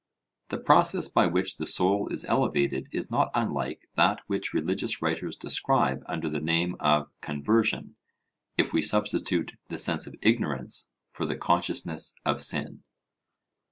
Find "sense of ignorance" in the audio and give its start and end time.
9.77-10.89